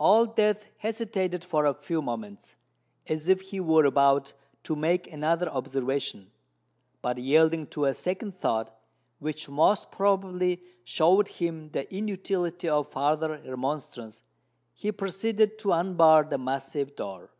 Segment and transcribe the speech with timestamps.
[0.00, 2.56] Old Death hesitated for a few moments,
[3.06, 4.32] as if he were about
[4.64, 6.32] to make another observation:
[7.02, 8.76] but, yielding to a second thought,
[9.20, 14.22] which most probably showed him the inutility of farther remonstrance,
[14.74, 17.30] he proceeded to unbar the massive door.